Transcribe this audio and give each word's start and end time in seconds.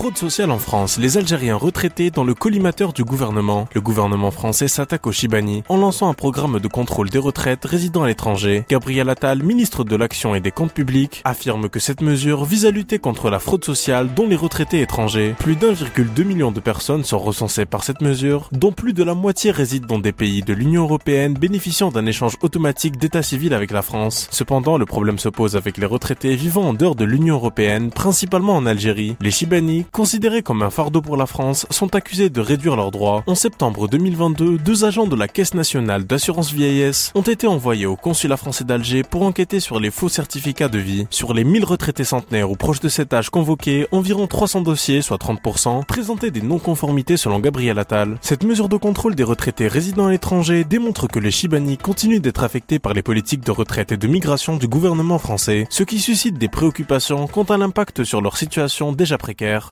Fraude 0.00 0.16
sociale 0.16 0.50
en 0.50 0.58
France, 0.58 0.96
les 0.96 1.18
Algériens 1.18 1.56
retraités 1.56 2.10
dans 2.10 2.24
le 2.24 2.32
collimateur 2.32 2.94
du 2.94 3.04
gouvernement. 3.04 3.68
Le 3.74 3.82
gouvernement 3.82 4.30
français 4.30 4.66
s'attaque 4.66 5.06
au 5.06 5.12
Chibani 5.12 5.62
en 5.68 5.76
lançant 5.76 6.08
un 6.08 6.14
programme 6.14 6.58
de 6.58 6.68
contrôle 6.68 7.10
des 7.10 7.18
retraites 7.18 7.66
résidant 7.66 8.04
à 8.04 8.06
l'étranger. 8.06 8.64
Gabriel 8.70 9.10
Attal, 9.10 9.42
ministre 9.42 9.84
de 9.84 9.94
l'Action 9.96 10.34
et 10.34 10.40
des 10.40 10.52
Comptes 10.52 10.72
Publics, 10.72 11.20
affirme 11.26 11.68
que 11.68 11.80
cette 11.80 12.00
mesure 12.00 12.46
vise 12.46 12.64
à 12.64 12.70
lutter 12.70 12.98
contre 12.98 13.28
la 13.28 13.38
fraude 13.38 13.62
sociale 13.62 14.14
dont 14.14 14.26
les 14.26 14.36
retraités 14.36 14.80
étrangers. 14.80 15.34
Plus 15.38 15.54
d'1,2 15.54 16.24
million 16.24 16.50
de 16.50 16.60
personnes 16.60 17.04
sont 17.04 17.18
recensées 17.18 17.66
par 17.66 17.84
cette 17.84 18.00
mesure, 18.00 18.48
dont 18.52 18.72
plus 18.72 18.94
de 18.94 19.04
la 19.04 19.12
moitié 19.12 19.50
résident 19.50 19.86
dans 19.86 19.98
des 19.98 20.12
pays 20.12 20.42
de 20.42 20.54
l'Union 20.54 20.84
européenne 20.84 21.34
bénéficiant 21.34 21.90
d'un 21.90 22.06
échange 22.06 22.38
automatique 22.40 22.96
d'état 22.96 23.22
civil 23.22 23.52
avec 23.52 23.70
la 23.70 23.82
France. 23.82 24.28
Cependant, 24.30 24.78
le 24.78 24.86
problème 24.86 25.18
se 25.18 25.28
pose 25.28 25.56
avec 25.56 25.76
les 25.76 25.84
retraités 25.84 26.36
vivant 26.36 26.70
en 26.70 26.72
dehors 26.72 26.94
de 26.94 27.04
l'Union 27.04 27.34
européenne, 27.34 27.90
principalement 27.90 28.56
en 28.56 28.64
Algérie. 28.64 29.16
Les 29.20 29.30
Chibani 29.30 29.84
considérés 29.90 30.42
comme 30.42 30.62
un 30.62 30.70
fardeau 30.70 31.00
pour 31.00 31.16
la 31.16 31.26
France, 31.26 31.66
sont 31.70 31.94
accusés 31.94 32.30
de 32.30 32.40
réduire 32.40 32.76
leurs 32.76 32.90
droits. 32.90 33.22
En 33.26 33.34
septembre 33.34 33.88
2022, 33.88 34.58
deux 34.58 34.84
agents 34.84 35.06
de 35.06 35.16
la 35.16 35.28
Caisse 35.28 35.54
nationale 35.54 36.04
d'assurance 36.04 36.52
vieillesse 36.52 37.12
ont 37.14 37.22
été 37.22 37.46
envoyés 37.46 37.86
au 37.86 37.96
consulat 37.96 38.36
français 38.36 38.64
d'Alger 38.64 39.02
pour 39.02 39.22
enquêter 39.22 39.60
sur 39.60 39.80
les 39.80 39.90
faux 39.90 40.08
certificats 40.08 40.68
de 40.68 40.78
vie. 40.78 41.06
Sur 41.10 41.34
les 41.34 41.44
1000 41.44 41.64
retraités 41.64 42.04
centenaires 42.04 42.50
ou 42.50 42.56
proches 42.56 42.80
de 42.80 42.88
cet 42.88 43.12
âge 43.12 43.30
convoqués, 43.30 43.86
environ 43.92 44.26
300 44.26 44.62
dossiers, 44.62 45.02
soit 45.02 45.20
30%, 45.20 45.84
présentaient 45.84 46.30
des 46.30 46.42
non-conformités 46.42 47.16
selon 47.16 47.40
Gabriel 47.40 47.78
Attal. 47.78 48.18
Cette 48.20 48.44
mesure 48.44 48.68
de 48.68 48.76
contrôle 48.76 49.14
des 49.14 49.24
retraités 49.24 49.68
résidant 49.68 50.06
à 50.06 50.10
l'étranger 50.10 50.64
démontre 50.64 51.08
que 51.08 51.18
les 51.18 51.30
Chibani 51.30 51.76
continuent 51.76 52.20
d'être 52.20 52.44
affectés 52.44 52.78
par 52.78 52.94
les 52.94 53.02
politiques 53.02 53.44
de 53.44 53.50
retraite 53.50 53.92
et 53.92 53.96
de 53.96 54.06
migration 54.06 54.56
du 54.56 54.68
gouvernement 54.68 55.18
français, 55.18 55.66
ce 55.70 55.82
qui 55.82 56.00
suscite 56.00 56.38
des 56.38 56.48
préoccupations 56.48 57.26
quant 57.26 57.44
à 57.44 57.56
l'impact 57.56 58.04
sur 58.04 58.20
leur 58.20 58.36
situation 58.36 58.92
déjà 58.92 59.18
précaire. 59.18 59.68